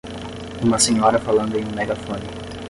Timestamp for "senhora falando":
0.79-1.59